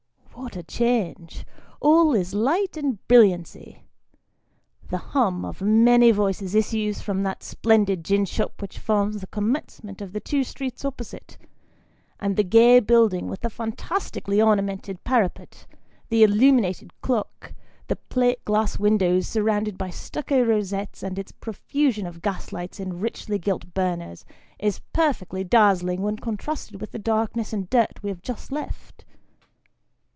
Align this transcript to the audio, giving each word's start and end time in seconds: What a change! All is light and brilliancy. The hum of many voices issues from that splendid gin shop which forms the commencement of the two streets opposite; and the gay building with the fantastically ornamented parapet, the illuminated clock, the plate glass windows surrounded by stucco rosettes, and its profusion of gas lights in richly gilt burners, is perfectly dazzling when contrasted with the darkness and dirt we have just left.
What 0.33 0.55
a 0.57 0.63
change! 0.63 1.45
All 1.79 2.13
is 2.13 2.33
light 2.33 2.75
and 2.75 3.05
brilliancy. 3.07 3.83
The 4.89 4.97
hum 4.97 5.45
of 5.45 5.61
many 5.61 6.09
voices 6.11 6.55
issues 6.55 6.99
from 6.99 7.23
that 7.23 7.41
splendid 7.41 8.03
gin 8.03 8.25
shop 8.25 8.61
which 8.61 8.79
forms 8.79 9.21
the 9.21 9.27
commencement 9.27 10.01
of 10.01 10.11
the 10.11 10.19
two 10.19 10.43
streets 10.43 10.83
opposite; 10.83 11.37
and 12.19 12.35
the 12.35 12.43
gay 12.43 12.81
building 12.81 13.27
with 13.29 13.41
the 13.41 13.49
fantastically 13.49 14.41
ornamented 14.41 15.01
parapet, 15.05 15.67
the 16.09 16.23
illuminated 16.23 16.91
clock, 17.01 17.53
the 17.87 17.95
plate 17.95 18.43
glass 18.43 18.77
windows 18.77 19.27
surrounded 19.27 19.77
by 19.77 19.89
stucco 19.89 20.43
rosettes, 20.43 21.01
and 21.01 21.17
its 21.17 21.31
profusion 21.31 22.05
of 22.05 22.21
gas 22.21 22.51
lights 22.51 22.77
in 22.79 22.99
richly 22.99 23.39
gilt 23.39 23.73
burners, 23.73 24.25
is 24.59 24.81
perfectly 24.91 25.45
dazzling 25.45 26.01
when 26.01 26.17
contrasted 26.17 26.81
with 26.81 26.91
the 26.91 26.99
darkness 26.99 27.53
and 27.53 27.69
dirt 27.69 28.03
we 28.03 28.09
have 28.09 28.21
just 28.23 28.51
left. 28.51 29.05